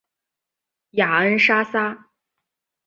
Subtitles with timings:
[0.93, 2.09] 雅恩莎撒。